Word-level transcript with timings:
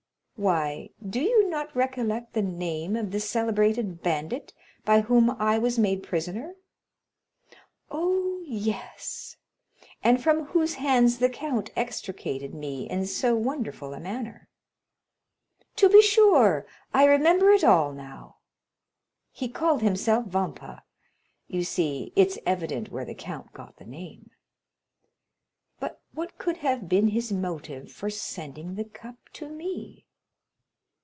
"Why, 0.47 0.89
do 1.07 1.21
you 1.21 1.47
not 1.47 1.75
recollect 1.75 2.33
the 2.33 2.41
name 2.41 2.95
of 2.95 3.11
the 3.11 3.19
celebrated 3.19 4.01
bandit 4.01 4.53
by 4.83 5.01
whom 5.01 5.29
I 5.29 5.59
was 5.59 5.77
made 5.77 6.01
prisoner?" 6.01 6.55
"Oh, 7.91 8.41
yes." 8.47 9.37
"And 10.03 10.19
from 10.19 10.45
whose 10.45 10.73
hands 10.73 11.19
the 11.19 11.29
count 11.29 11.69
extricated 11.75 12.55
me 12.55 12.89
in 12.89 13.05
so 13.05 13.35
wonderful 13.35 13.93
a 13.93 13.99
manner?" 13.99 14.49
"To 15.75 15.87
be 15.89 16.01
sure, 16.01 16.65
I 16.91 17.05
remember 17.05 17.51
it 17.51 17.63
all 17.63 17.91
now." 17.93 18.37
"He 19.31 19.47
called 19.47 19.83
himself 19.83 20.25
Vampa. 20.25 20.81
You 21.47 21.63
see, 21.63 22.13
it's 22.15 22.39
evident 22.47 22.89
where 22.91 23.05
the 23.05 23.13
count 23.13 23.53
got 23.53 23.75
the 23.77 23.85
name." 23.85 24.31
"But 25.79 26.01
what 26.13 26.39
could 26.39 26.57
have 26.57 26.89
been 26.89 27.09
his 27.09 27.31
motive 27.31 27.91
for 27.91 28.09
sending 28.09 28.73
the 28.73 28.85
cup 28.85 29.17
to 29.33 29.47
me?" 29.47 30.07